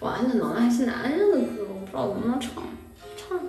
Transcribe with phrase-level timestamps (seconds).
[0.00, 2.52] 哇，那暖男还是男人的歌，我不知道能不能唱。
[3.16, 3.40] 唱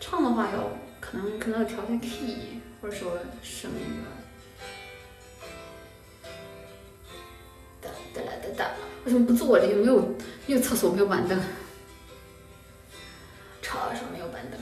[0.00, 4.10] 唱的话要可能可能要调下 key，或者说声音吧。
[7.80, 8.70] 哒哒啦哒哒，
[9.04, 9.74] 为什么不坐这个？
[9.76, 10.00] 没有
[10.46, 11.38] 没有厕所，没有板凳。
[13.62, 14.60] 车上没有板凳。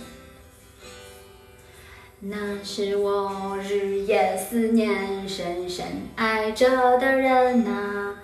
[2.20, 5.86] 那是我日夜思念、深深
[6.16, 8.18] 爱着的人呐。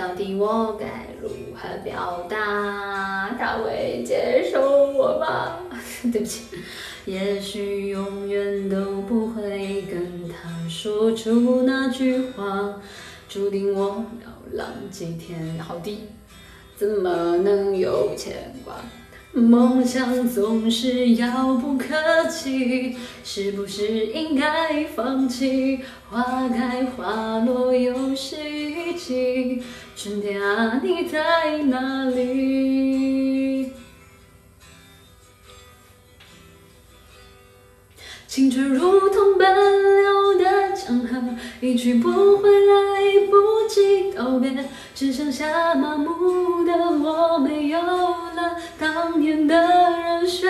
[0.00, 0.86] 到底我该
[1.20, 3.36] 如何表达？
[3.38, 5.58] 他会接受我吗？
[6.10, 6.44] 对不起，
[7.04, 12.80] 也许永远都不会跟他说出那句话，
[13.28, 15.58] 注定我要浪迹天。
[15.58, 15.98] 好低，
[16.78, 18.76] 怎么能有牵挂？
[19.32, 21.86] 梦想总是遥不可
[22.28, 25.78] 及，是不是应该放弃？
[26.10, 29.62] 花开花落又是一季，
[30.02, 33.70] 春天啊，你在哪里？
[38.26, 39.46] 青春如同奔
[40.02, 41.22] 流的江河，
[41.60, 48.56] 一去不回，来不及道别，只剩下麻木的我，没有了。
[48.78, 50.48] 当年的热血，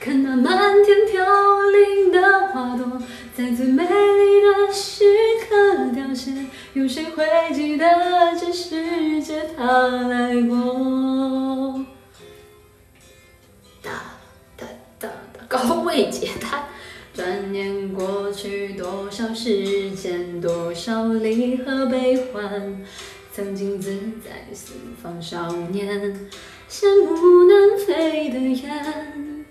[0.00, 3.02] 看那漫天飘零的花朵，
[3.36, 3.84] 在最美。
[6.72, 7.84] 有谁会记得
[8.38, 11.84] 这世界他来过？
[13.82, 13.90] 哒
[14.56, 14.64] 哒
[15.00, 16.68] 哒哒，高位阶他。
[17.12, 22.80] 转眼过去多少时间，多少离合悲欢。
[23.32, 23.92] 曾经自
[24.24, 26.28] 在四方少年，
[26.68, 29.44] 羡慕南飞的雁，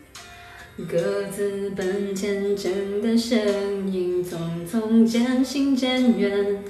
[0.90, 6.64] 各自奔前程的身影，匆匆渐行渐远。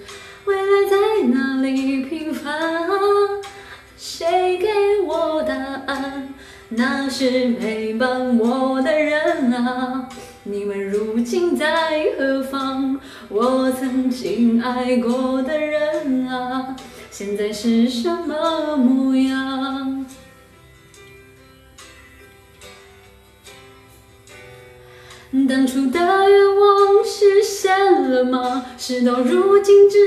[6.71, 10.07] 那是陪伴我的人啊，
[10.43, 12.99] 你们如今在何方？
[13.27, 16.75] 我曾经爱过的人啊。
[17.09, 20.05] 现在是什么模样？
[25.47, 28.67] 当初的愿望实现了吗？
[28.77, 29.97] 事到如今只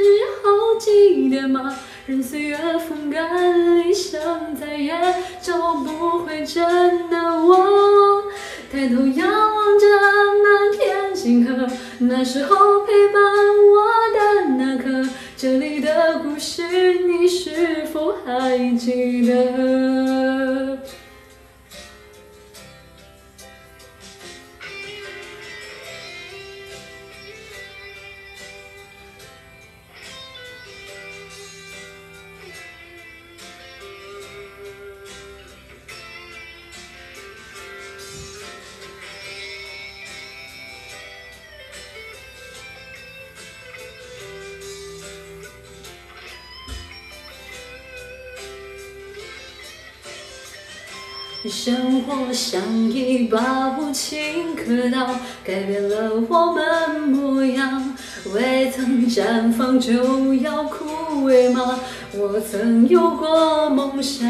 [0.42, 1.76] 好祭奠吗？
[2.06, 2.56] 任岁月
[2.88, 4.20] 风干理想，
[4.56, 4.92] 再也
[5.40, 8.24] 找不回真的我。
[8.72, 9.86] 抬头仰望着
[10.42, 11.68] 满天星河，
[12.00, 13.22] 那时候陪伴
[13.70, 13.84] 我
[14.16, 14.18] 的
[14.58, 15.08] 那颗。
[15.36, 16.62] 这里的故事，
[17.06, 20.11] 你是否还记得？
[51.48, 55.14] 生活像一把无情刻刀，
[55.44, 57.96] 改变了我们模样。
[58.32, 61.80] 未曾绽放就要枯萎吗？
[62.12, 64.22] 我曾有过梦想。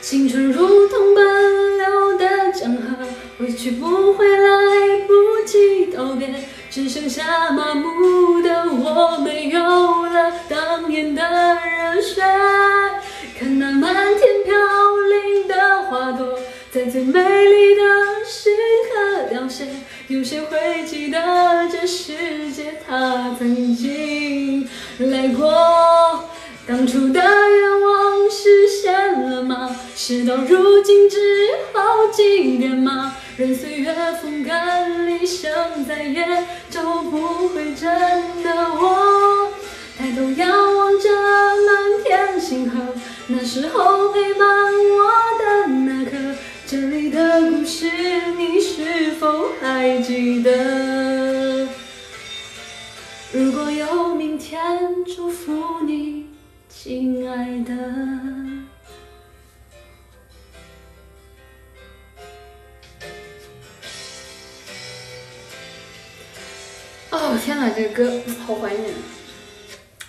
[0.00, 3.06] 青春如同奔流的江河，
[3.38, 4.48] 回去不回，来
[5.06, 5.12] 不
[5.46, 6.34] 及道别，
[6.70, 7.88] 只剩下麻木
[16.96, 17.82] 最美丽的
[18.24, 18.48] 时
[18.88, 19.66] 刻凋谢。
[20.08, 24.66] 有谁会记得这世界它曾经
[25.00, 26.24] 来过？
[26.66, 29.76] 当初的愿望实现了吗？
[29.94, 31.18] 事到如今只
[31.74, 33.14] 好祭奠吗？
[33.36, 35.52] 任岁月风干理想，
[35.86, 36.24] 再也
[36.70, 39.52] 找不回真的我。
[39.98, 42.94] 抬头仰望着满天星河，
[43.26, 46.16] 那时候陪伴我的那颗。
[46.68, 47.88] 这里的故事，
[48.36, 51.68] 你是否还记得？
[53.32, 54.60] 如果有明天，
[55.04, 56.26] 祝福你，
[56.68, 57.72] 亲爱的。
[67.10, 68.92] 哦天哪，这个歌好怀念。